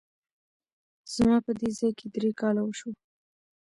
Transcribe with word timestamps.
زما 1.13 1.37
په 1.45 1.51
دې 1.59 1.69
ځای 1.77 1.91
کي 1.99 2.07
درې 2.15 2.31
کاله 2.39 2.61
وشوه! 2.63 2.93